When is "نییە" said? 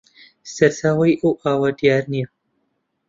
2.11-2.27